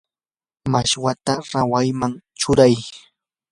mashwata 0.71 1.33
rawayman 1.51 2.13
churay. 2.39 2.75